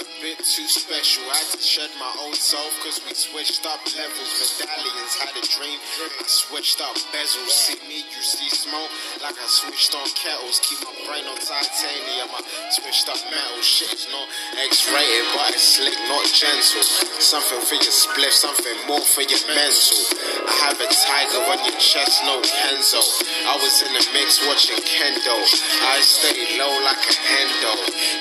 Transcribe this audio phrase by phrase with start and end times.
[0.00, 1.24] a bit too special.
[1.28, 4.32] I had to shed my old self cause we switched up levels.
[4.56, 5.76] Medallions had a dream.
[6.16, 7.52] I switched up bezels.
[7.52, 8.88] See me, you see smoke
[9.20, 10.60] like I switched on kettles.
[10.64, 12.32] Keep my brain on titanium.
[12.32, 12.40] I
[12.72, 13.60] switched up metal.
[13.60, 14.24] Shit's not
[14.72, 16.84] X-rated, but it's slick, not gentle.
[17.20, 20.00] Something for your spliff, something more for your mental.
[20.48, 23.04] I have a tiger on your chest, no Kenzo.
[23.44, 25.36] I was in the mix watching Kendo.
[25.84, 27.72] I stay low like a endo.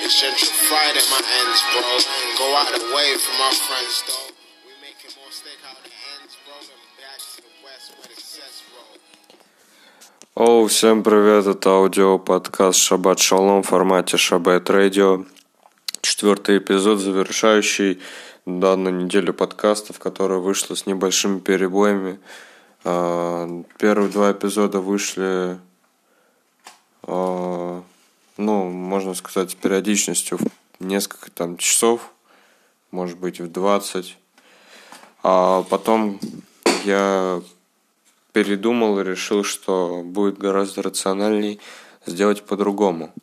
[0.03, 1.81] It's gentrified in my ends, bro.
[2.41, 4.27] Go out the way for my friends, though.
[4.65, 6.55] We making more steak out the ends, bro.
[6.73, 8.97] And back to the west where the sets roll.
[10.35, 15.25] Оу, всем привет, это аудиоподкаст Шаббат Шалом в формате Шаббат Радио.
[16.01, 17.99] Четвертый эпизод, завершающий
[18.45, 22.19] данную неделю подкастов, которая вышла с небольшими перебоями.
[22.85, 23.47] А,
[23.77, 25.59] Первые два эпизода вышли,
[27.03, 27.83] а,
[28.37, 30.39] ну, можно сказать, с периодичностью
[30.79, 32.13] несколько там часов,
[32.91, 34.17] может быть, в 20.
[35.23, 36.19] А потом
[36.85, 37.41] я
[38.31, 41.59] передумал и решил, что будет гораздо рациональней
[42.05, 43.13] сделать по-другому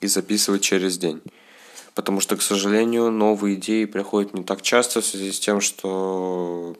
[0.00, 1.22] и записывать через день.
[1.94, 6.76] Потому что, к сожалению, новые идеи приходят не так часто в связи с тем, что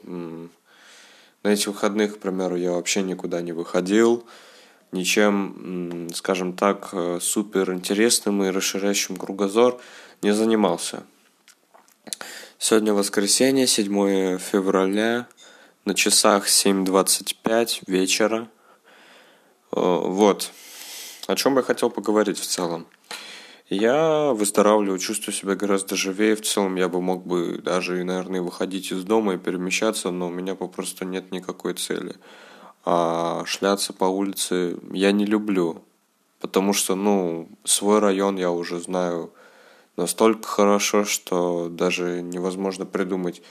[1.43, 4.25] на этих выходных, к примеру, я вообще никуда не выходил,
[4.95, 9.79] ничем, скажем так, э, супер интересным и расширяющим кругозор
[10.21, 11.03] не занимался.
[12.57, 15.27] Сегодня воскресенье, 7 февраля,
[15.85, 18.47] на часах 7.25 вечера.
[19.71, 20.51] Э, Вот.
[21.27, 22.87] О чем я хотел поговорить в целом.
[23.67, 26.35] Я выздоравливаю, чувствую себя гораздо живее.
[26.35, 30.31] В целом я бы мог бы даже, наверное, выходить из дома и перемещаться, но у
[30.31, 32.15] меня попросту нет никакой цели.
[32.85, 35.81] А шляться по улице я не люблю,
[36.39, 39.33] потому что, ну, свой район я уже знаю
[39.97, 43.41] настолько хорошо, что даже невозможно придумать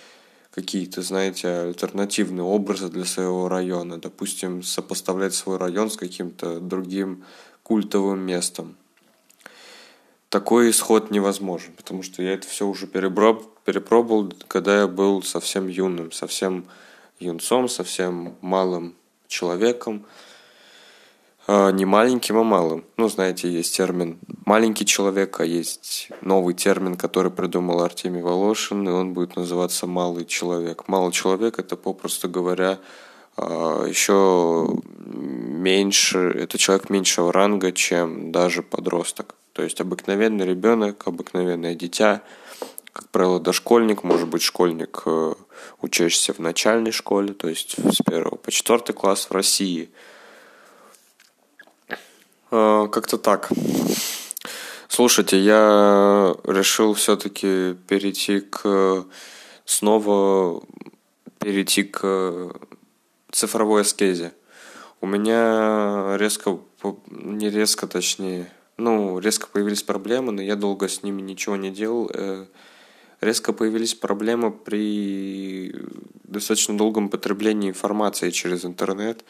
[0.53, 3.99] какие-то, знаете, альтернативные образы для своего района.
[3.99, 7.25] Допустим, сопоставлять свой район с каким-то другим
[7.65, 8.77] культовым местом.
[10.29, 15.67] Такой исход невозможен, потому что я это все уже переброб- перепробовал, когда я был совсем
[15.67, 16.67] юным, совсем
[17.19, 18.95] юнцом, совсем малым
[19.29, 20.05] человеком.
[21.47, 22.85] А, Не маленьким, а малым.
[22.97, 28.93] Ну, знаете, есть термин «маленький человек», а есть новый термин, который придумал Артемий Волошин, и
[28.93, 30.89] он будет называться «малый человек».
[30.89, 32.79] Малый человек– это, попросту говоря,
[33.37, 34.69] а, еще
[35.05, 39.35] меньше, это человек меньшего ранга, чем даже подросток.
[39.53, 42.23] То есть обыкновенный ребенок, обыкновенное дитя,
[42.95, 45.35] как правило, дошкольник, может быть, школьник, э,
[45.83, 49.91] учащийся в начальной школе, то есть с первого по четвертый класс в России–
[52.57, 53.51] Э, Как-то так.
[54.87, 59.05] Слушайте, я решил все-таки перейти к
[59.65, 60.63] снова
[61.41, 62.55] перейти к
[63.33, 64.33] цифровой аскезе.
[65.01, 66.61] У меня резко,
[67.11, 72.09] не резко, точнее, ну, резко появились проблемы, но я долго с ними ничего не делал.
[73.25, 75.75] Э, Резко появились проблемы при
[76.25, 79.25] достаточно долгом потреблении информации через интернет.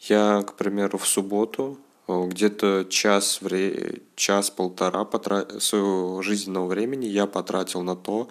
[0.00, 4.00] Я, к примеру, в субботу э, где-то час, вре...
[4.14, 5.46] час-полтора потра...
[5.60, 8.28] своего жизненного времени я потратил на то,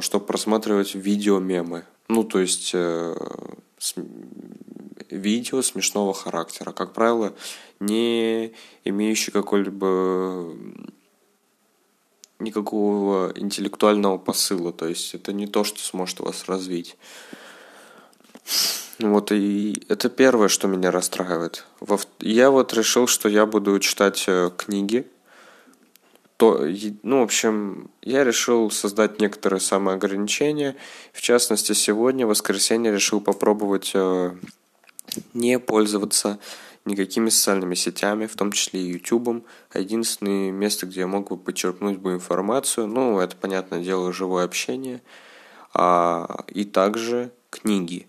[0.00, 1.84] чтобы просматривать видео-мемы.
[2.08, 3.16] Ну, то есть э,
[3.78, 4.08] см-
[5.10, 6.72] видео смешного характера.
[6.72, 7.34] Как правило,
[7.80, 8.52] не
[8.84, 10.54] имеющие какой-либо
[12.42, 14.72] никакого интеллектуального посыла.
[14.72, 16.96] То есть это не то, что сможет вас развить.
[18.98, 21.66] Вот и это первое, что меня расстраивает.
[22.20, 25.06] Я вот решил, что я буду читать э, книги.
[26.36, 26.66] То,
[27.02, 30.76] ну, в общем, я решил создать некоторые самоограничения.
[31.12, 34.34] В частности, сегодня, в воскресенье, решил попробовать э,
[35.34, 36.38] не пользоваться
[36.84, 39.44] никакими социальными сетями, в том числе и YouTube.
[39.74, 45.02] Единственное место, где я мог бы подчеркнуть бы информацию, ну, это, понятное дело, живое общение,
[45.74, 48.06] а, и также книги.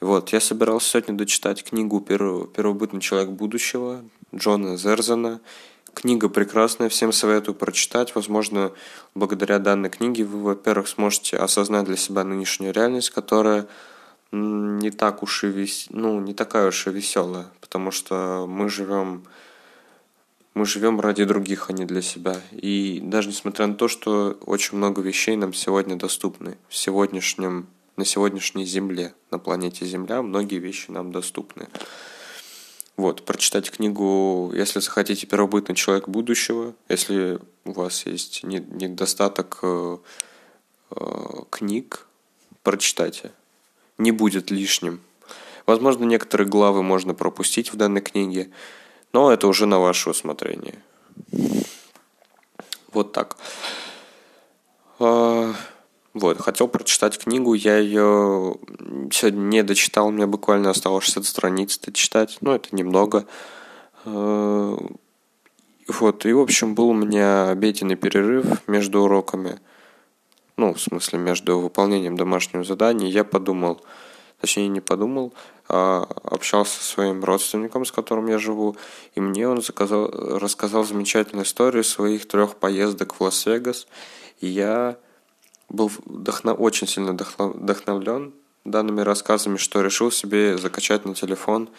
[0.00, 4.02] Вот, я собирался сегодня дочитать книгу «Перво- «Первобытный человек будущего»
[4.34, 5.40] Джона Зерзена.
[5.94, 8.14] Книга прекрасная, всем советую прочитать.
[8.14, 8.72] Возможно,
[9.14, 13.68] благодаря данной книге вы, во-первых, сможете осознать для себя нынешнюю реальность, которая
[14.32, 15.86] не так уж и вес...
[15.90, 19.24] ну, не такая уж и веселая, потому что мы живем
[20.54, 22.38] мы живем ради других, а не для себя.
[22.50, 28.04] И даже несмотря на то, что очень много вещей нам сегодня доступны, в сегодняшнем, на
[28.04, 31.68] сегодняшней Земле, на планете Земля, многие вещи нам доступны.
[32.98, 39.96] Вот, прочитать книгу, если захотите «Первобытный человек будущего», если у вас есть недостаток э,
[40.90, 41.04] э,
[41.48, 42.06] книг,
[42.62, 43.32] прочитайте.
[44.02, 45.00] Не будет лишним.
[45.64, 48.50] Возможно, некоторые главы можно пропустить в данной книге,
[49.12, 50.74] но это уже на ваше усмотрение.
[52.92, 53.36] Вот так.
[54.98, 55.54] А,
[56.14, 58.56] вот, хотел прочитать книгу, я ее
[59.12, 63.24] сегодня не дочитал, мне буквально осталось 60 страниц дочитать, но это немного.
[64.04, 64.76] А,
[65.86, 69.60] вот, и, в общем, был у меня обеденный перерыв между уроками,
[70.56, 73.80] ну, в смысле, между выполнением домашнего задания, я подумал,
[74.40, 75.32] точнее, не подумал,
[75.68, 78.76] а общался со своим родственником, с которым я живу,
[79.14, 83.86] и мне он заказал, рассказал замечательную историю своих трех поездок в Лас-Вегас,
[84.40, 84.98] и я
[85.68, 88.34] был вдохно, очень сильно вдохновлен
[88.64, 91.70] данными рассказами, что решил себе закачать на телефон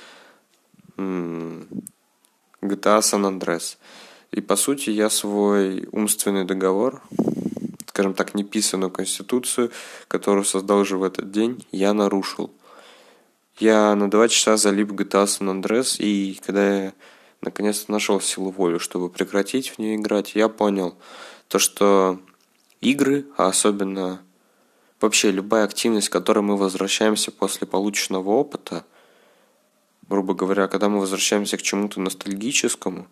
[0.97, 1.67] GTA
[2.61, 3.77] San Andreas.
[4.31, 7.01] И по сути я свой умственный договор,
[7.93, 9.69] скажем так, неписанную конституцию,
[10.07, 12.51] которую создал уже в этот день, я нарушил.
[13.59, 16.93] Я на два часа залип GTA San Andreas, и когда я
[17.41, 20.95] наконец-то нашел силу воли, чтобы прекратить в нее играть, я понял
[21.47, 22.19] то, что
[22.81, 24.23] игры, а особенно
[24.99, 28.85] вообще любая активность, к которой мы возвращаемся после полученного опыта,
[30.09, 33.05] грубо говоря, когда мы возвращаемся к чему-то ностальгическому,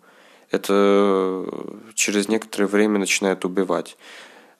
[0.50, 1.46] это
[1.94, 3.96] через некоторое время начинает убивать.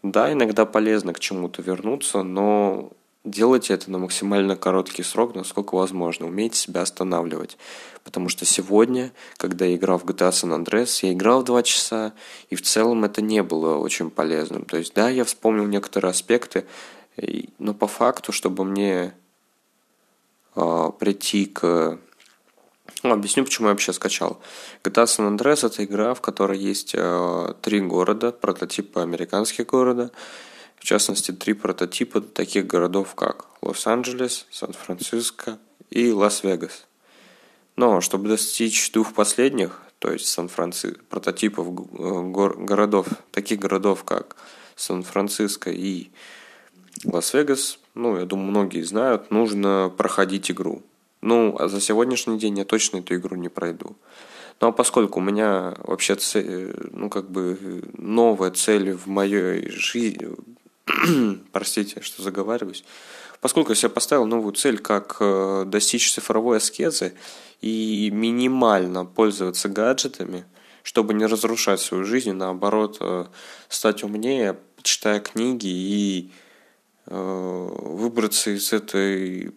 [0.03, 2.91] Да, иногда полезно к чему-то вернуться, но
[3.25, 6.27] делайте это на максимально короткий срок, насколько возможно.
[6.27, 7.57] Умейте себя останавливать.
[8.03, 12.13] Потому что сегодня, когда я играл в GTA San Andreas, я играл два часа,
[12.51, 14.65] и в целом это не было очень полезным.
[14.65, 16.65] То есть, да, я вспомнил некоторые аспекты,
[17.59, 19.15] но по факту, чтобы мне
[20.57, 21.99] э, прийти к...
[23.03, 24.41] Ну, объясню, почему я вообще скачал.
[24.85, 30.11] GTA San Andreas— это игра, в которой есть э, три города, прототипы американских города,
[30.77, 35.59] в частности, три прототипа таких городов, как Лос-Анджелес, Сан-Франциско
[35.91, 36.87] и Лас-Вегас.
[37.77, 44.37] Но чтобы достичь двух последних, то есть Сан-Франциско, прототипов э, гор- городов, таких городов, как
[44.77, 46.11] Сан-Франциско и
[47.05, 50.83] Лас-Вегас, ну, я думаю, многие знают, нужно проходить игру.
[51.23, 53.97] Ну, а за сегодняшний день я точно эту игру не пройду.
[54.61, 60.31] Ну, а поскольку у меня вообще цель, ну, как бы новая цель в моей жизни,
[61.53, 62.85] простите, что заговариваюсь,
[63.41, 67.15] поскольку я себе поставил новую цель, как э, достичь цифровой аскезы
[67.61, 70.45] и минимально пользоваться гаджетами,
[70.83, 73.27] чтобы не разрушать свою жизнь, наоборот, э,
[73.69, 76.33] стать умнее, читая книги и
[77.07, 79.53] э, выбраться из этой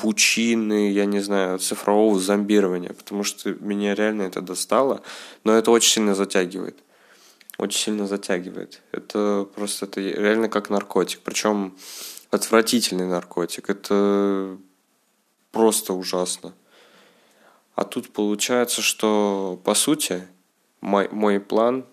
[0.00, 5.02] пучины, я не знаю, цифрового зомбирования, потому что меня реально это достало,
[5.44, 6.76] но это очень сильно затягивает
[7.60, 8.80] очень сильно затягивает.
[8.90, 11.20] Это просто это реально как наркотик.
[11.20, 11.76] Причем
[12.30, 13.68] отвратительный наркотик.
[13.68, 14.56] Это
[15.52, 16.54] просто ужасно.
[17.74, 20.26] А тут получается, что по сути
[20.80, 21.84] мой, мой план,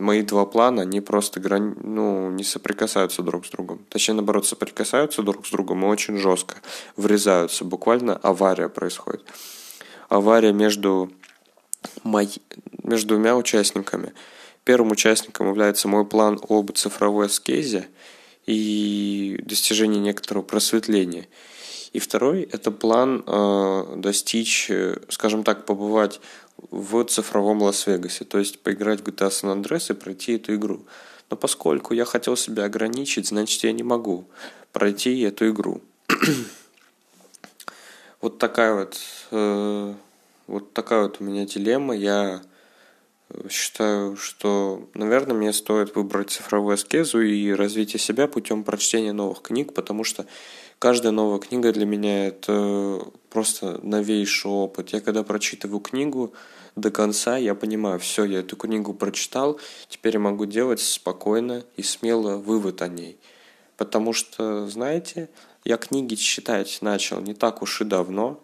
[0.00, 1.74] мои два плана, они просто грани...
[1.82, 3.80] ну, не соприкасаются друг с другом.
[3.88, 6.56] Точнее, наоборот, соприкасаются друг с другом и очень жестко
[6.96, 7.64] врезаются.
[7.64, 9.24] Буквально авария происходит.
[10.08, 11.10] Авария между,
[12.02, 12.28] мой...
[12.82, 14.12] между двумя участниками–
[14.68, 17.88] Первым участником является мой план об цифровой аскезе
[18.44, 21.26] и достижении некоторого просветления.
[21.92, 24.70] И второй– это план э, достичь,
[25.08, 26.20] скажем так, побывать
[26.70, 30.84] в цифровом Лас-Вегасе, то есть поиграть в GTA San Andreas и пройти эту игру.
[31.30, 34.24] Но поскольку я хотел себя ограничить, значит я не могу
[34.72, 35.80] пройти эту игру.
[38.20, 38.98] вот такая вот,
[39.30, 39.94] э,
[40.46, 41.94] вот такая вот у меня дилемма.
[41.94, 42.42] Я
[43.50, 49.74] считаю, что, наверное, мне стоит выбрать цифровую аскезу и развитие себя путем прочтения новых книг,
[49.74, 50.24] потому что
[50.78, 54.90] каждая новая книга для меня это просто новейший опыт.
[54.90, 56.32] Я когда прочитываю книгу
[56.76, 59.58] до конца, я понимаю, все, я эту книгу прочитал,
[59.88, 63.18] теперь я могу делать спокойно и смело вывод о ней.
[63.76, 65.28] Потому что, знаете,
[65.64, 68.40] я книги читать начал не так уж и давно.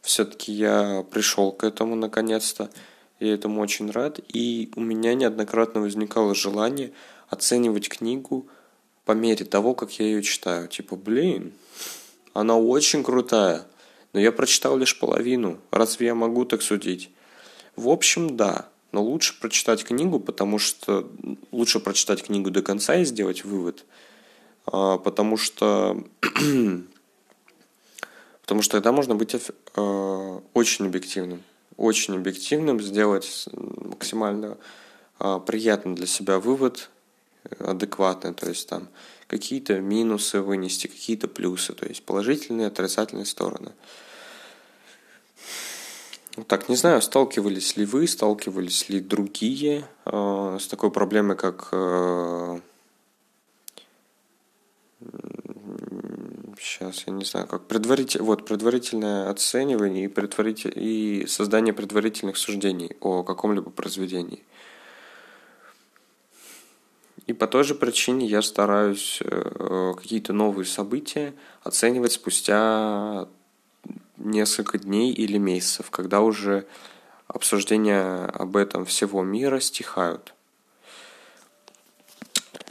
[0.00, 2.70] Все-таки я пришел к этому наконец-то.
[3.18, 4.20] Я этому очень рад.
[4.28, 6.92] И у меня неоднократно возникало желание
[7.28, 8.48] оценивать книгу
[9.04, 10.68] по мере того, как я ее читаю.
[10.68, 11.52] Типа, блин,
[12.32, 13.66] она очень крутая,
[14.12, 15.58] но я прочитал лишь половину.
[15.70, 17.10] Разве я могу так судить?
[17.76, 18.68] В общем, да.
[18.92, 21.08] Но лучше прочитать книгу, потому что
[21.52, 23.84] лучше прочитать книгу до конца и сделать вывод.
[24.66, 26.04] А, потому что
[28.42, 31.44] потому что тогда можно быть э, очень объективным
[31.80, 34.58] очень объективным, сделать максимально
[35.18, 36.90] а, приятный для себя вывод,
[37.58, 38.88] адекватный, то есть там
[39.26, 43.72] какие-то минусы вынести, какие-то плюсы, то есть положительные, отрицательные стороны.
[46.46, 52.60] Так, не знаю, сталкивались ли вы, сталкивались ли другие э, с такой проблемой, как э,
[56.58, 62.96] сейчас я не знаю, как предваритель, вот предварительное оценивание и предваритель и создание предварительных суждений
[63.00, 64.42] о каком-либо произведении.
[67.26, 73.28] И по той же причине я стараюсь э, какие-то новые события оценивать спустя
[74.16, 76.66] несколько дней или месяцев, когда уже
[77.28, 80.34] обсуждения об этом всего мира стихают.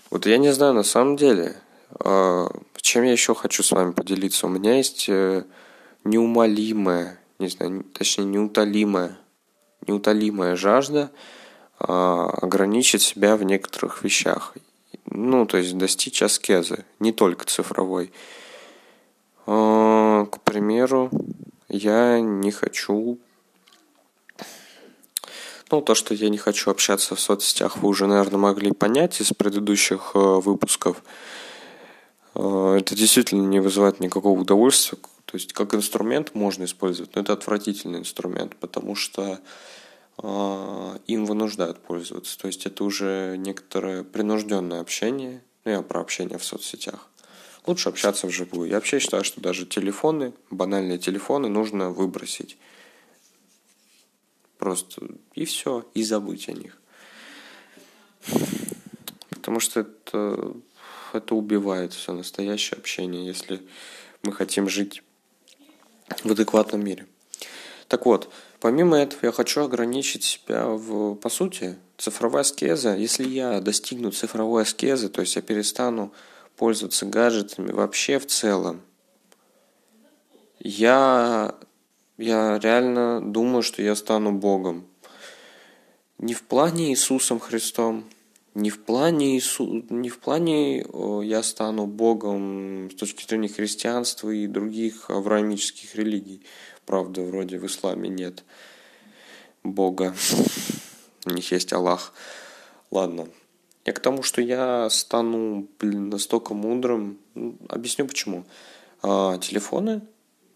[0.09, 1.55] Вот я не знаю, на самом деле,
[2.03, 2.47] э,
[2.89, 4.47] чем я еще хочу с вами поделиться.
[4.47, 5.43] У меня есть э,
[6.03, 9.15] неумолимая, не знаю, точнее неутолимая,
[9.85, 11.11] неутолимая жажда
[11.79, 14.53] ограничить себя в некоторых вещах.
[15.05, 18.11] Ну, то есть достичь аскезы, не только цифровой.
[19.47, 21.09] А, к примеру,
[21.67, 23.17] я не хочу...
[25.71, 29.33] Ну, то, что я не хочу общаться в соцсетях, вы уже, наверное, могли понять из
[29.33, 31.03] предыдущих э, выпусков.
[32.33, 34.97] Э, это действительно не вызывает никакого удовольствия.
[35.25, 39.39] То есть, как инструмент можно использовать, но это отвратительный инструмент, потому что
[40.21, 42.37] им вынуждают пользоваться.
[42.37, 45.43] То есть, это уже некоторое принужденное общение.
[45.65, 47.09] Ну, я про общение в соцсетях
[47.69, 48.69] лучше общаться вживую.
[48.69, 52.57] Я вообще считаю, что даже телефоны, банальные телефоны нужно выбросить.
[54.57, 56.77] Просто и все, и забыть о них.
[59.29, 60.53] Потому что это,
[61.13, 63.61] это убивает все настоящее общение, если
[64.23, 65.03] мы хотим жить
[66.23, 67.07] в адекватном мире.
[67.87, 72.95] Так вот, помимо этого я хочу ограничить себя в, по сути, цифровая аскеза.
[72.95, 76.11] Если я достигну цифровой аскезы, то есть я перестану
[76.55, 78.81] пользоваться гаджетами вообще в целом.
[80.59, 81.55] Я,
[82.17, 84.85] я реально думаю, что я стану Богом.
[86.17, 88.03] Не в плане Иисусом Христом,
[88.55, 89.85] не в плане Иису...
[89.89, 90.85] не в плане
[91.23, 96.43] я стану Богом с точки зрения христианства и других авраамических религий.
[96.89, 98.43] Правда, вроде в исламе нет
[99.63, 100.15] Бога.
[101.27, 102.13] У них есть Аллах.
[102.89, 103.27] Ладно.
[103.85, 107.19] Я к тому, что я стану, блин, настолько мудрым.
[107.67, 108.43] Объясню почему.
[109.03, 110.01] А, телефоны,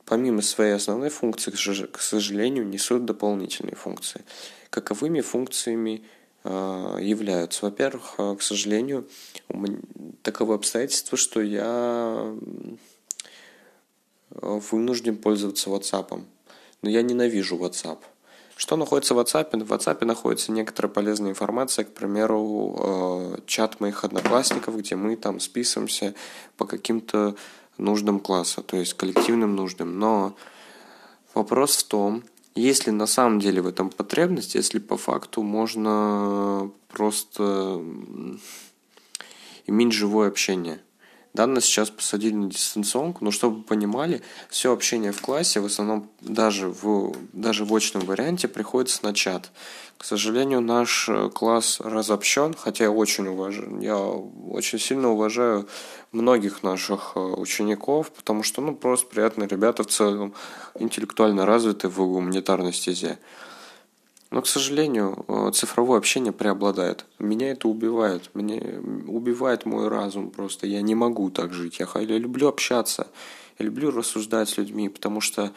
[0.05, 4.25] помимо своей основной функции, к сожалению, несут дополнительные функции.
[4.71, 6.03] Каковыми функциями
[6.43, 7.63] а, являются?
[7.63, 9.07] Во-первых, а, к сожалению,
[10.23, 12.35] таково обстоятельство, что я
[14.41, 16.23] вынужден пользоваться WhatsApp.
[16.81, 17.99] Но я ненавижу WhatsApp.
[18.55, 19.63] Что находится в WhatsApp?
[19.63, 25.39] В WhatsApp находится некоторая полезная информация, к примеру, э, чат моих одноклассников, где мы там
[25.39, 26.13] списываемся
[26.57, 27.35] по каким-то
[27.77, 29.97] нуждам класса, то есть коллективным нуждам.
[29.97, 30.35] Но
[31.33, 32.23] вопрос в том,
[32.53, 37.81] есть ли на самом деле в этом потребность, если по факту можно просто
[39.65, 40.79] иметь живое общение–
[41.33, 46.09] да, сейчас посадили на дистанционку, но чтобы вы понимали, все общение в классе в основном
[46.21, 49.51] даже в, даже в очном варианте приходится на чат.
[49.97, 55.67] К сожалению, наш э, класс разобщен, хотя я очень уважаю, я очень сильно уважаю
[56.11, 60.33] многих наших э, учеников, потому что, ну, просто приятные ребята в целом,
[60.77, 63.17] интеллектуально развиты в гуманитарной стезе.
[64.33, 67.05] Но, к сожалению, э, цифровое общение преобладает.
[67.19, 68.31] Меня это убивает.
[68.33, 70.65] Мне убивает мой разум просто.
[70.65, 71.77] Я не могу так жить.
[71.77, 73.05] Я, я люблю общаться.
[73.59, 75.53] Я люблю рассуждать с людьми, потому что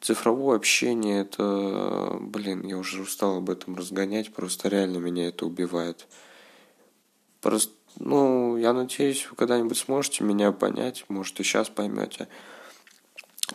[0.00, 6.06] цифровое общение это, блин, я уже устал об этом разгонять, просто реально меня это убивает.
[7.40, 12.28] Просто, ну, я надеюсь, вы когда-нибудь сможете меня понять, может, и сейчас поймете.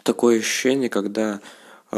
[0.03, 1.39] Такое ощущение, когда
[1.93, 1.97] э,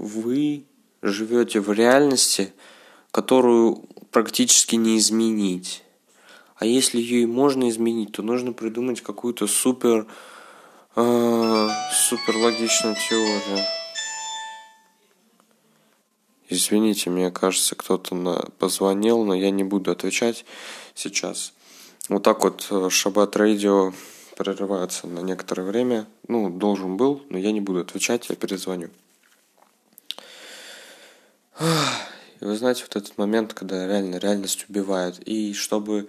[0.00, 0.66] вы
[1.02, 2.52] живете в реальности,
[3.10, 5.82] которую практически не изменить.
[6.56, 10.06] А если ее и можно изменить, то нужно придумать какую-то супер,
[10.94, 13.64] э, супер логичную теорию.
[16.48, 18.36] Извините, мне кажется, кто-то на...
[18.58, 20.44] позвонил, но я не буду отвечать
[20.94, 21.52] сейчас.
[22.08, 23.92] Вот так вот э, Шаббат Радио
[24.36, 26.06] прерывается на некоторое время.
[26.28, 28.90] Ну, должен был, но я не буду отвечать, я перезвоню.
[31.60, 35.20] И вы знаете, вот этот момент, когда реально реальность убивает.
[35.26, 36.08] И чтобы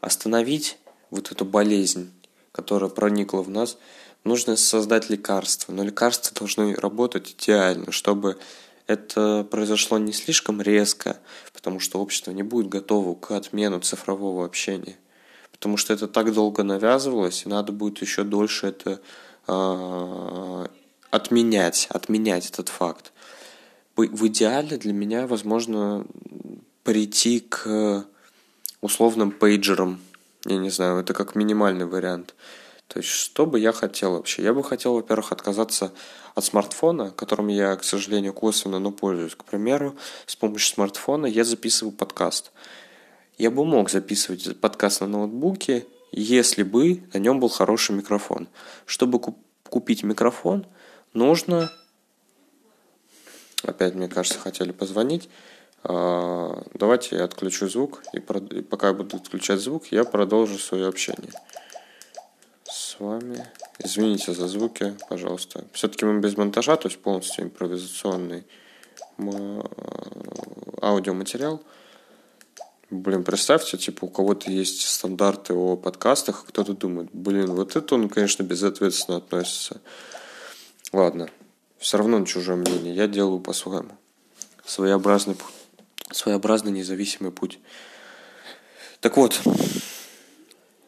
[0.00, 0.78] остановить
[1.10, 2.12] вот эту болезнь,
[2.52, 3.76] которая проникла в нас,
[4.24, 8.38] нужно создать лекарства, но лекарства должны работать идеально, чтобы
[8.86, 11.18] это произошло не слишком резко,
[11.52, 14.96] потому что общество не будет готово к отмену цифрового общения.
[15.52, 19.00] Потому что это так долго навязывалось, и надо будет еще дольше это
[19.46, 20.66] э,
[21.10, 23.12] отменять, отменять этот факт.
[23.98, 26.06] В идеале для меня возможно
[26.84, 28.06] прийти к
[28.80, 29.98] условным пейджерам.
[30.44, 32.36] Я не знаю, это как минимальный вариант.
[32.86, 34.44] То есть, что бы я хотел вообще?
[34.44, 35.92] Я бы хотел, во-первых, отказаться
[36.36, 39.34] от смартфона, которым я, к сожалению, косвенно, но пользуюсь.
[39.34, 42.52] К примеру, с помощью смартфона я записываю подкаст.
[43.36, 48.46] Я бы мог записывать подкаст на ноутбуке, если бы на нем был хороший микрофон.
[48.86, 49.20] Чтобы
[49.68, 50.66] купить микрофон,
[51.14, 51.68] нужно...
[53.62, 55.28] Опять, мне кажется, хотели позвонить.
[55.84, 61.32] А, давайте я отключу звук, и пока я буду отключать звук, я продолжу свое общение
[62.70, 63.46] с вами.
[63.78, 65.64] Извините за звуки, пожалуйста.
[65.72, 68.44] Все-таки мы без монтажа, то есть полностью импровизационный
[70.82, 71.62] аудиоматериал.
[72.90, 78.08] Блин, представьте, типа у кого-то есть стандарты о подкастах, кто-то думает, блин, вот это он,
[78.08, 79.80] конечно, безответственно относится.
[80.92, 81.28] Ладно,
[81.78, 83.90] все равно на чужое мнение, я делаю по-своему.
[84.64, 85.36] Своеобразный,
[86.10, 87.58] своеобразный независимый путь.
[89.00, 89.40] Так вот,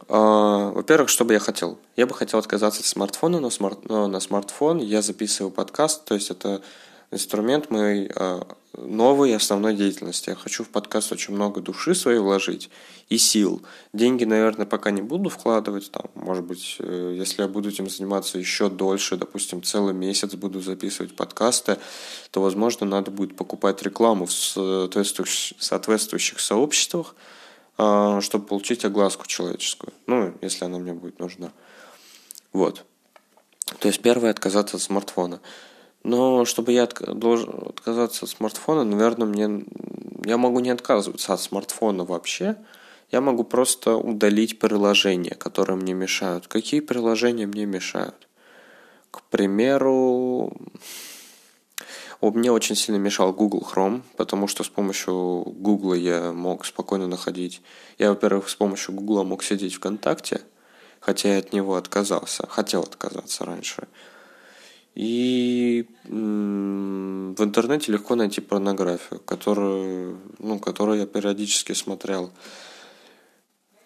[0.09, 1.79] а, во-первых, что бы я хотел?
[1.97, 6.15] Я бы хотел отказаться от смартфона, но, смарт, но на смартфон я записываю подкаст, то
[6.15, 6.63] есть это
[7.11, 10.31] инструмент моей а, новой основной деятельности.
[10.31, 12.71] Я хочу в подкаст очень много души своей вложить
[13.09, 13.63] и сил.
[13.93, 15.91] Деньги, наверное, пока не буду вкладывать.
[15.91, 20.61] Там, может быть, э, если я буду этим заниматься еще дольше, допустим, целый месяц буду
[20.61, 21.79] записывать подкасты,
[22.31, 27.17] то, возможно, надо будет покупать рекламу в соответствующих, соответствующих сообществах,
[27.77, 29.93] а, чтобы получить огласку человеческую.
[30.07, 31.51] Ну, если она мне будет нужна.
[32.53, 32.85] Вот.
[33.79, 35.41] То есть первое отказаться от смартфона.
[36.03, 39.65] Но чтобы я должен отказаться от смартфона, наверное, мне
[40.25, 42.57] я могу не отказываться от смартфона вообще.
[43.11, 46.47] Я могу просто удалить приложения, которые мне мешают.
[46.47, 48.29] Какие приложения мне мешают?
[49.11, 50.53] К примеру,
[52.21, 57.63] мне очень сильно мешал Google Chrome, потому что с помощью Google я мог спокойно находить...
[57.99, 60.43] Я, во-первых, с помощью Google мог сидеть ВКонтакте,
[61.01, 63.89] хотя я от него отказался, хотел отказаться раньше.
[65.01, 66.11] И в
[67.43, 72.31] интернете легко найти порнографию, которую, ну, которую я периодически смотрел.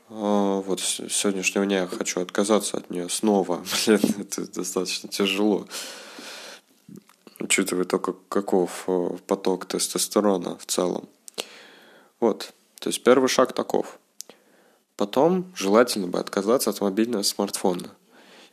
[0.09, 3.63] А, вот с сегодняшнего дня я хочу отказаться от нее снова.
[3.87, 5.69] Блин, это достаточно тяжело
[7.39, 11.09] учитывая то, как, каков э, поток тестостерона в целом.
[12.19, 13.99] Вот, то есть первый шаг таков.
[14.97, 17.91] Потом желательно бы отказаться от мобильного смартфона.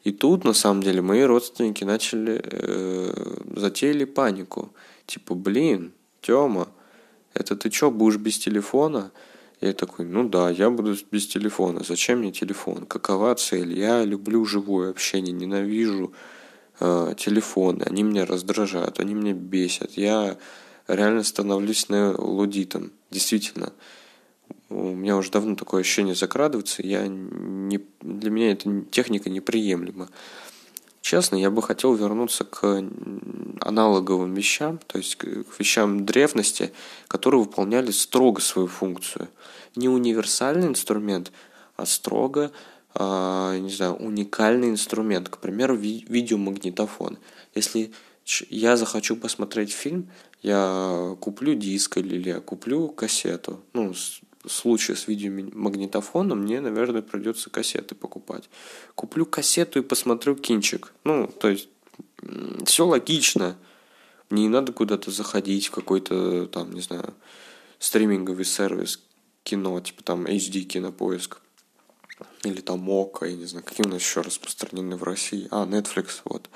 [0.04, 4.74] И тут, на самом деле, мои родственники начали, э, затеяли панику.
[5.06, 6.68] Типа, блин, Тёма,
[7.34, 9.12] это ты чё, будешь без телефона?
[9.62, 11.84] Я такой, ну да, я буду без телефона.
[11.84, 12.86] Зачем мне телефон?
[12.86, 13.78] Какова цель?
[13.78, 16.14] Я люблю живое общение, ненавижу
[16.80, 19.92] э, телефоны, они меня раздражают, они меня бесят.
[19.98, 20.38] Я
[20.88, 23.72] реально становлюсь лудитом, действительно.
[24.71, 30.10] У меня уже давно такое ощущение закрадывается, я не, для меня эта техника неприемлема.
[31.01, 32.81] Честно, я бы хотел вернуться к
[33.60, 35.25] аналоговым вещам, то есть к
[35.60, 36.71] вещам древности,
[37.07, 39.27] которые выполняли строго свою функцию.
[39.75, 41.31] Не универсальный инструмент,
[41.75, 42.51] а строго
[42.93, 47.17] э, не знаю, уникальный инструмент, к примеру, ви- видеомагнитофон.
[47.55, 47.91] Если
[48.49, 50.10] я захочу посмотреть фильм,
[50.41, 53.60] я куплю диск или я куплю кассету.
[53.73, 53.93] Ну,
[54.47, 58.49] случае с видеомагнитофоном мне, наверное, придется кассеты покупать.
[58.95, 60.93] Куплю кассету и посмотрю кинчик.
[61.04, 61.69] Ну, то есть,
[62.65, 63.58] все логично.
[64.30, 67.13] Мне не надо куда-то заходить в какой-то, там, не знаю,
[67.80, 69.01] стриминговый сервис
[69.43, 71.41] кино, типа там HD кинопоиск
[72.43, 75.47] или там Мока, я не знаю, какие у нас еще распространены в России.
[75.51, 76.49] А, Netflix, вот.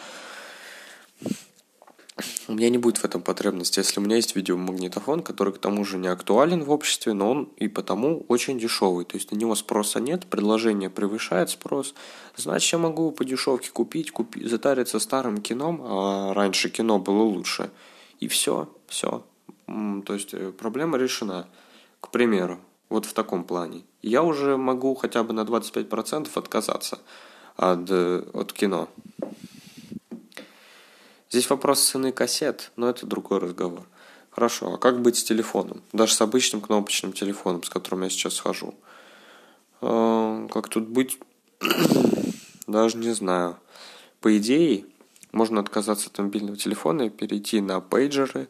[2.48, 5.84] У меня не будет в этом потребности, если у меня есть видеомагнитофон, который к тому
[5.84, 9.04] же не актуален в обществе, но он и потому очень дешевый.
[9.04, 11.94] То есть на него спроса нет, предложение превышает спрос.
[12.38, 17.70] Значит, я могу по дешевке купить, купить, затариться старым кином, а раньше кино было лучше.
[18.22, 19.26] И все, все.
[19.66, 21.48] То есть э, проблема решена.
[22.00, 23.84] К примеру, вот в таком плане.
[24.02, 27.00] Я уже могу хотя бы на 25% отказаться
[27.58, 28.88] от, от кино.
[31.36, 33.86] Здесь вопрос цены кассет, но это другой разговор.
[34.32, 35.84] Хорошо, а как быть с телефоном?
[35.92, 38.74] Даже с обычным кнопочным телефоном, с которым я сейчас хожу.
[39.82, 41.20] Э, как тут быть?
[42.68, 43.58] Даже не знаю.
[44.22, 44.86] по идее,
[45.34, 48.48] можно отказаться от мобильного телефона и перейти на пейджеры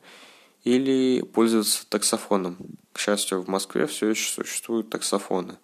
[0.64, 2.56] или пользоваться таксофоном.
[2.94, 5.56] К счастью, в Москве все еще существуют таксофоны.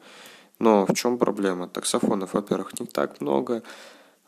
[0.58, 1.68] Но в чем проблема?
[1.68, 3.62] Таксофонов, во-первых, не так много.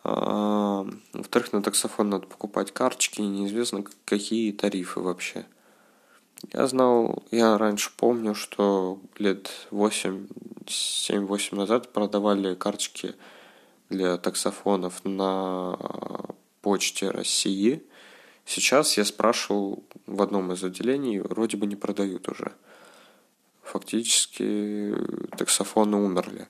[0.03, 5.45] Во-вторых, на таксофон надо покупать карточки, и неизвестно, какие тарифы вообще.
[6.51, 10.27] Я знал, я раньше помню, что лет 8,
[10.65, 13.15] 7-8 назад продавали карточки
[13.89, 15.77] для таксофонов на
[16.61, 17.81] почте России.
[18.45, 22.51] Сейчас я спрашивал в одном из отделений, вроде бы не продают уже.
[23.61, 24.93] Фактически
[25.37, 26.49] таксофоны умерли.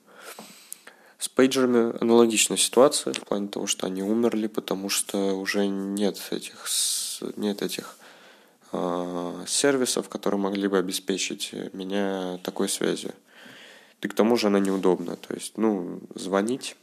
[1.24, 6.66] С пейджерами аналогичная ситуация в плане того, что они умерли, потому что уже нет этих,
[7.36, 7.96] нет этих
[8.72, 13.14] э, сервисов, которые могли бы обеспечить меня такой связью.
[14.02, 15.16] И к тому же она неудобна.
[15.16, 16.76] То есть, ну, звонить,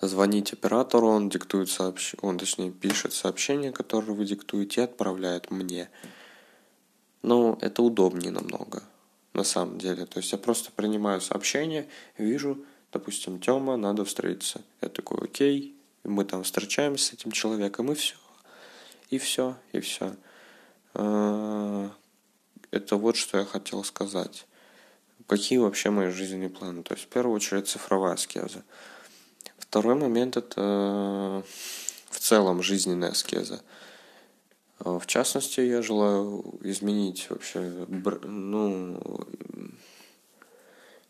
[0.00, 5.90] звонить оператору, он диктует сообщение, он, точнее, пишет сообщение, которое вы диктуете, и отправляет мне.
[7.20, 8.82] Но это удобнее намного,
[9.34, 10.06] на самом деле.
[10.06, 12.64] То есть я просто принимаю сообщение, вижу,
[12.96, 14.62] допустим, Тёма, надо встретиться.
[14.80, 18.16] Я такой, окей, мы там встречаемся с этим человеком, и все.
[19.10, 20.16] И все, и все.
[20.94, 21.90] А,
[22.70, 24.46] это вот что я хотел сказать.
[25.26, 26.82] Какие вообще мои жизненные планы?
[26.82, 28.62] То есть, в первую очередь, цифровая аскеза.
[29.58, 31.44] Второй момент– это
[32.08, 33.60] в целом жизненная аскеза.
[34.78, 37.86] В частности, я желаю изменить вообще,
[38.22, 39.26] ну,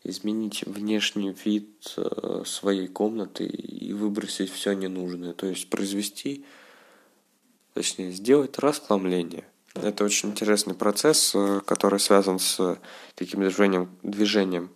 [0.07, 5.33] изменить внешний вид э, своей комнаты и выбросить все ненужное.
[5.33, 6.45] То есть произвести,
[7.73, 9.43] точнее, сделать расхламление.
[9.73, 12.79] Это очень интересный процесс, э, который связан с
[13.15, 14.69] таким движением, движением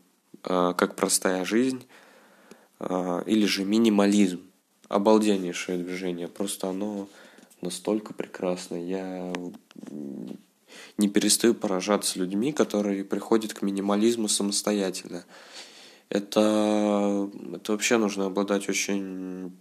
[0.43, 1.85] э, как простая жизнь
[3.27, 4.41] или же минимализм.
[4.89, 6.27] Обалденнейшее движение.
[6.27, 7.07] Просто оно
[7.61, 8.83] настолько прекрасное.
[8.83, 9.31] Я
[10.97, 15.25] не перестаю поражаться людьми, которые приходят к минимализму самостоятельно.
[16.09, 19.55] Это, это вообще нужно обладать очень...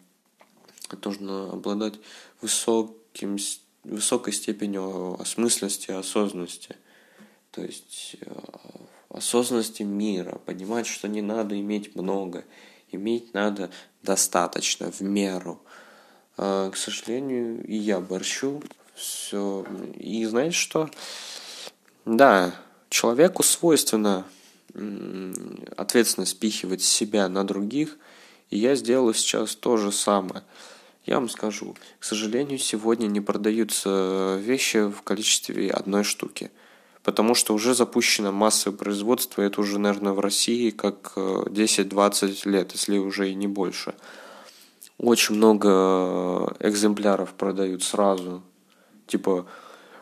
[1.04, 1.94] Нужно обладать
[2.40, 3.38] высоким,
[3.84, 6.76] высокой степенью осмысленности и осознанности.
[7.52, 8.32] То есть э,
[9.08, 12.44] осознанности мира, понимать, что не надо иметь много,
[12.90, 13.70] иметь надо
[14.02, 15.60] достаточно, в меру.
[16.36, 18.62] А, к сожалению, и я борщу
[19.00, 19.64] все.
[19.96, 20.88] И знаете что?
[22.04, 22.54] Да,
[22.88, 24.24] человеку свойственно
[25.76, 27.96] ответственность спихивать себя на других,
[28.50, 30.42] и я сделаю сейчас то же самое.
[31.06, 36.50] Я вам скажу, к сожалению, сегодня не продаются вещи в количестве одной штуки,
[37.02, 42.98] потому что уже запущено массовое производство, это уже, наверное, в России как 10-20 лет, если
[42.98, 43.94] уже и не больше.
[44.98, 48.42] Очень много экземпляров продают сразу,
[49.10, 49.46] типа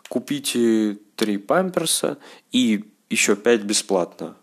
[0.09, 2.19] купите три памперса
[2.53, 4.37] и еще пять бесплатно.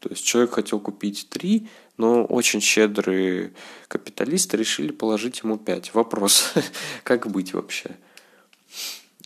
[0.00, 3.52] То есть человек хотел купить три, но очень щедрые
[3.88, 5.94] капиталисты решили положить ему пять.
[5.94, 6.54] Вопрос,
[7.02, 7.96] как быть вообще?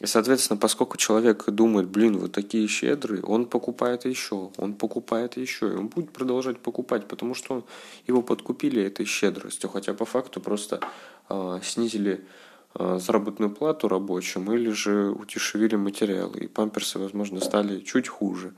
[0.01, 5.69] И, соответственно, поскольку человек думает, блин, вот такие щедрые, он покупает еще, он покупает еще,
[5.69, 7.65] и он будет продолжать покупать, потому что
[8.09, 10.81] его подкупили этой щедростью, хотя по факту просто
[11.29, 12.25] э, снизили
[12.75, 18.55] заработную плату рабочим или же удешевили материалы, и памперсы, возможно, стали чуть хуже.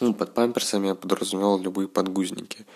[0.00, 2.66] Ну, под памперсами я подразумевал любые подгузники.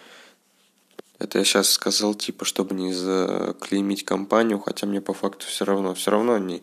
[1.18, 5.94] Это я сейчас сказал, типа, чтобы не заклеймить компанию, хотя мне по факту все равно.
[5.94, 6.62] Все равно они,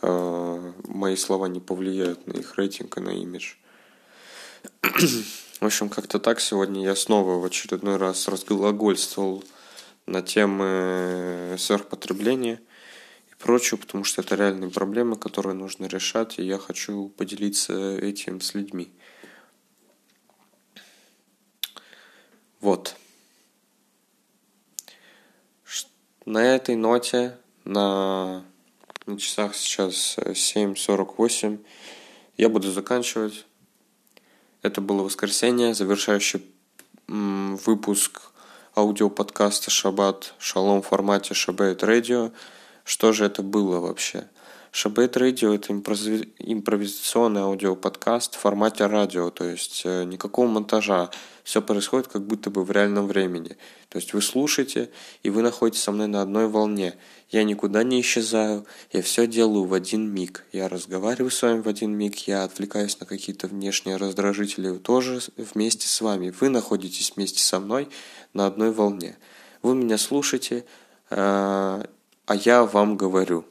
[0.00, 3.54] э, мои слова не повлияют на их рейтинг и на имидж.
[4.82, 9.44] В общем, как-то так сегодня я снова в очередной раз разглагольствовал
[10.06, 12.60] на темы сверхпотребления–
[13.42, 18.54] прочее, потому что это реальные проблемы, которые нужно решать, и я хочу поделиться этим с
[18.54, 18.92] людьми.
[22.60, 22.96] Вот.
[26.24, 28.44] На этой ноте, на,
[29.06, 31.58] на часах сейчас 7.48,
[32.36, 33.44] я буду заканчивать.
[34.62, 36.46] Это было воскресенье, завершающий
[37.08, 38.22] выпуск
[38.76, 42.30] аудиоподкаста «Шаббат Шалом» в формате «Шаббат Радио».
[42.84, 44.24] Что же это было вообще?
[44.74, 51.10] Шабет Радио– это импровизационный аудиоподкаст в формате радио, то есть э, никакого монтажа.
[51.44, 53.58] Все происходит как будто бы в реальном времени.
[53.90, 54.88] То есть вы слушаете,
[55.22, 56.94] и вы находитесь со мной на одной волне.
[57.28, 60.46] Я никуда не исчезаю, я все делаю в один миг.
[60.52, 65.86] Я разговариваю с вами в один миг, я отвлекаюсь на какие-то внешние раздражители тоже вместе
[65.86, 66.32] с вами.
[66.40, 67.90] Вы находитесь вместе со мной
[68.32, 69.18] на одной волне.
[69.60, 70.64] Вы меня слушаете,
[72.26, 73.44] а я вам говорю.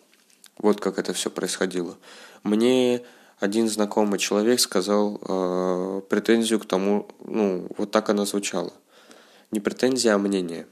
[0.57, 1.97] Вот как это все происходило.
[2.43, 3.01] Мне
[3.39, 8.71] один знакомый человек сказал э, претензию к тому, ну, вот так она звучала.
[9.49, 10.67] Не претензия, а мнение.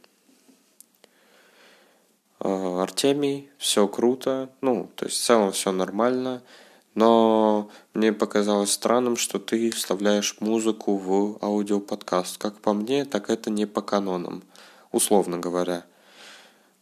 [2.40, 6.44] Э, Артемий, все круто, ну, то есть в целом все нормально,
[6.96, 12.38] но мне показалось странным, что ты вставляешь музыку в аудиоподкаст.
[12.38, 14.44] Как по мне, так это не по канонам,
[14.92, 15.86] условно говоря.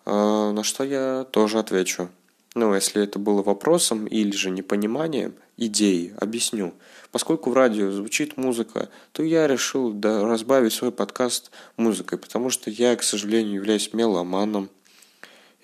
[0.07, 2.07] Э, на что я тоже отвечу.
[2.55, 6.73] Ну, если это было вопросом или же непониманием идеи, объясню.
[7.11, 12.69] Поскольку в радио звучит музыка, то я решил да, разбавить свой подкаст музыкой, потому что
[12.69, 14.69] я, к сожалению, являюсь меломаном.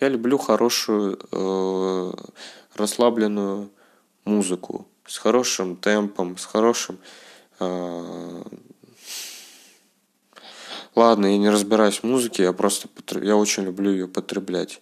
[0.01, 2.13] Я люблю хорошую, э,
[2.75, 3.69] расслабленную
[4.25, 6.97] музыку с хорошим темпом, с хорошим...
[7.61, 8.43] Э,
[10.95, 12.87] Ладно, я не разбираюсь в музыке, я просто
[13.21, 14.81] я очень люблю ее потреблять.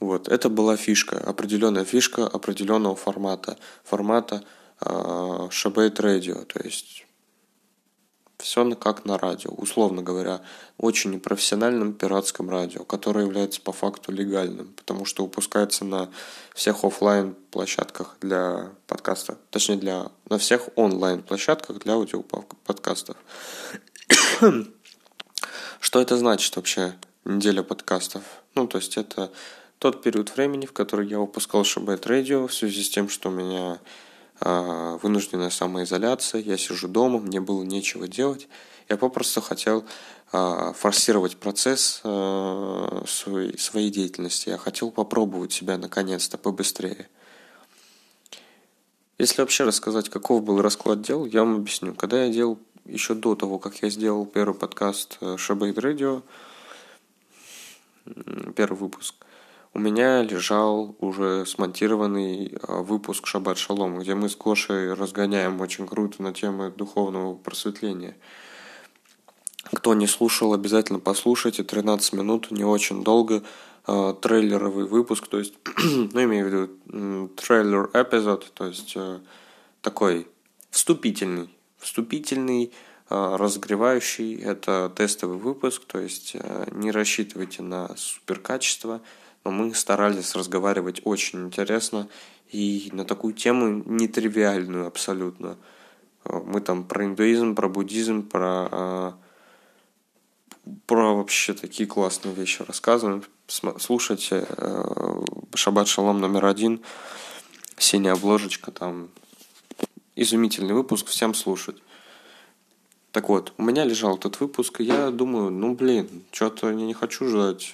[0.00, 4.44] Вот, это была фишка, определенная фишка определенного формата, формата
[4.80, 7.07] э, Shabbat Radio, то есть
[8.38, 10.40] все как на радио, условно говоря,
[10.78, 16.08] очень непрофессиональном пиратском радио, которое является по факту легальным, потому что выпускается на
[16.54, 23.16] всех офлайн площадках для подкаста, точнее для на всех онлайн площадках для аудиоподкастов.
[25.80, 28.22] Что это значит вообще неделя подкастов?
[28.54, 29.32] Ну, то есть это
[29.78, 33.32] тот период времени, в который я выпускал Шабайт Радио в связи с тем, что у
[33.32, 33.78] меня
[34.40, 38.48] вынужденная самоизоляция, я сижу дома, мне было нечего делать.
[38.88, 39.84] Я попросту хотел
[40.32, 44.48] э, форсировать процесс э, своей, своей деятельности.
[44.48, 47.08] Я хотел попробовать себя наконец-то побыстрее.
[49.18, 51.94] Если вообще рассказать, каков был расклад дел, я вам объясню.
[51.94, 56.22] Когда я делал еще до того, как я сделал первый подкаст Шабайт Радио,
[58.54, 59.14] первый выпуск–
[59.78, 65.86] у меня лежал уже смонтированный а, выпуск «Шаббат Шалом», где мы с Гошей разгоняем очень
[65.86, 68.16] круто на тему духовного просветления.
[69.72, 71.62] Кто не слушал, обязательно послушайте.
[71.62, 73.44] 13 минут, не очень долго.
[73.86, 79.20] А, трейлеровый выпуск, то есть, ну, имею в виду трейлер эпизод, то есть э,
[79.80, 80.26] такой
[80.70, 82.72] вступительный, вступительный,
[83.08, 84.42] а, разогревающий.
[84.42, 91.46] Это тестовый выпуск, то есть э, не рассчитывайте на суперкачество качество мы старались разговаривать очень
[91.46, 92.08] интересно
[92.50, 95.56] и на такую тему нетривиальную абсолютно.
[96.24, 99.12] Э, мы там про индуизм, про буддизм, про, э,
[100.86, 103.24] про вообще такие классные вещи рассказываем.
[103.78, 106.82] Слушайте э, Шаббат Шалом номер один,
[107.76, 109.08] синяя обложечка, там
[110.16, 111.76] изумительный выпуск, всем слушать.
[113.12, 116.92] Так вот, у меня лежал этот выпуск, и я думаю, ну блин, что-то я не
[116.92, 117.72] хочу ждать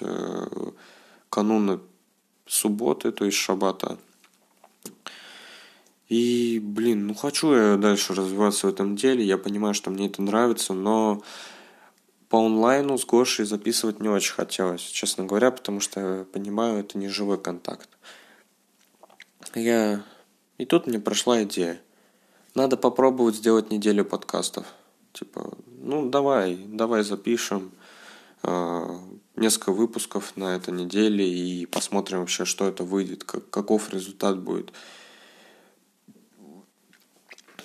[1.29, 1.79] кануна
[2.45, 3.97] субботы, то есть шабата.
[6.07, 10.21] И, блин, ну хочу я дальше развиваться в этом деле, я понимаю, что мне это
[10.21, 11.23] нравится, но
[12.29, 16.97] по онлайну с Гошей записывать не очень хотелось, честно говоря, потому что я понимаю, это
[16.97, 17.89] не живой контакт.
[19.55, 20.03] Я...
[20.57, 21.81] И тут мне прошла идея.
[22.53, 24.65] Надо попробовать сделать неделю подкастов.
[25.13, 27.71] Типа, ну давай, давай запишем.
[29.35, 34.71] Несколько выпусков на этой неделе и посмотрим вообще, что это выйдет, как, каков результат будет.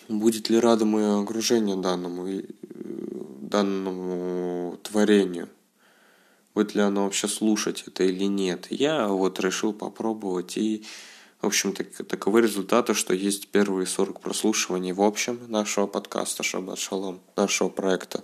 [0.08, 2.42] Будет ли рада мое окружение данному,
[3.40, 5.48] данному творению?
[6.54, 8.66] Будет ли оно вообще слушать это или нет?
[8.70, 10.84] Я вот решил попробовать и
[11.40, 16.78] в общем, так, таковы результаты, что есть первые 40 прослушиваний в общем нашего подкаста «Шаббат
[16.78, 18.22] Шалом», нашего проекта.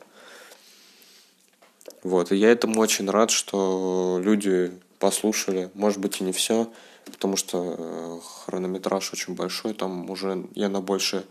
[2.06, 6.72] Вот, и я этому очень рад, что люди послушали, может быть и не все,
[7.04, 11.24] потому что э, хронометраж очень большой, там уже я на больше,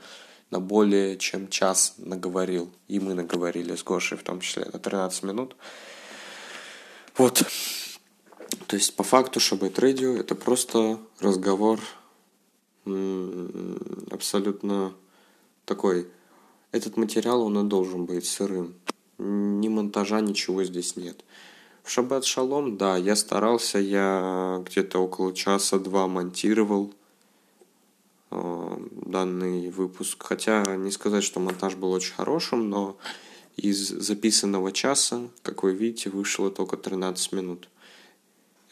[0.52, 5.24] на более чем час наговорил, и мы наговорили с Гошей в том числе, на 13
[5.24, 5.56] минут.
[7.16, 7.42] Вот.
[8.68, 11.80] То есть, по факту, Шабайт Радио– это просто разговор
[14.12, 14.94] абсолютно
[15.64, 16.10] такой.
[16.74, 18.76] Этот материал, он и должен быть сырым
[19.17, 21.23] ни монтажа, ничего здесь нет.
[21.84, 26.93] В Шаббат Шалом, да, я старался, я где-то около часа-два монтировал
[28.32, 30.23] э, данный выпуск.
[30.23, 32.97] Хотя не сказать, что монтаж был очень хорошим, но
[33.56, 37.69] из записанного часа, как вы видите, вышло только 13 минут.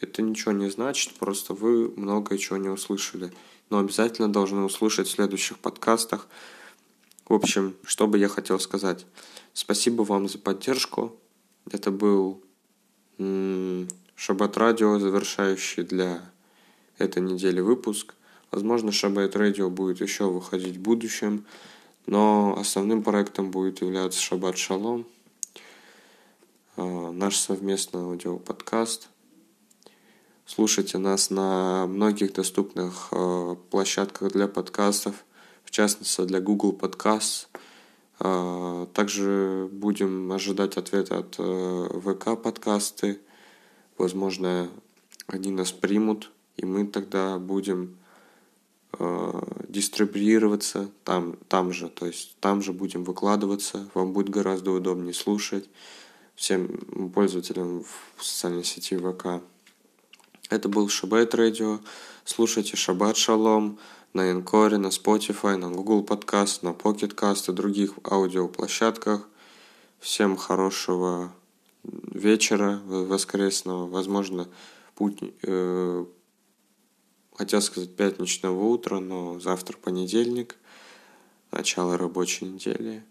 [0.00, 3.32] Это ничего не значит, просто вы много чего не услышали.
[3.70, 6.26] Но обязательно должны услышать в следующих подкастах.
[7.26, 9.06] В общем, что бы я хотел сказать.
[9.54, 11.16] Спасибо вам за поддержку.
[11.70, 12.42] Это был
[13.16, 16.20] Шаббат Радио, завершающий для
[16.98, 18.14] этой недели выпуск.
[18.50, 21.44] Возможно, Шаббат Радио будет еще выходить в будущем,
[22.06, 25.06] но основным проектом будет являться Шаббат Шалом,
[26.76, 29.08] э, наш совместный аудиоподкаст.
[30.46, 35.24] Слушайте нас на многих доступных э, площадках для подкастов,
[35.74, 37.48] частности для Google Podcasts.
[38.20, 43.20] Э, также будем ожидать ответа от ВК подкасты.
[43.98, 44.70] Возможно,
[45.26, 47.96] они нас примут, и мы тогда будем
[48.98, 55.14] э, дистрибьюироваться там, там же, то есть там же будем выкладываться, вам будет гораздо удобнее
[55.14, 55.68] слушать
[56.36, 57.84] всем пользователям
[58.16, 59.42] в социальной сети ВК.
[60.50, 61.80] Это был Шаббат Радио.
[62.24, 63.78] Слушайте Шаббат Шалом
[64.14, 69.28] на Энкоре, на Spotify, на Google Podcast, на Pocket Cast и других аудиоплощадках.
[69.98, 71.32] Всем хорошего
[71.82, 74.48] вечера воскресного, возможно,
[74.94, 76.06] путь, э,
[77.34, 80.56] хотел сказать пятничного утра, но завтра понедельник,
[81.50, 83.04] начало рабочей недели.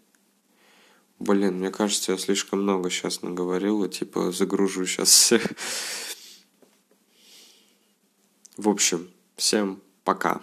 [1.18, 5.46] Блин, мне кажется, я слишком много сейчас наговорил, и типа загружу сейчас всех.
[8.56, 10.40] В общем, всем пока.